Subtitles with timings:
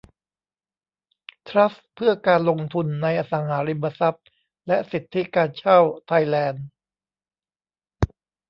[1.47, 4.25] ทรัสต์เพื่อการลงทุนในอสังหาริมทรัพย์
[4.67, 6.65] และสิทธิการเช่าไทยแลนด์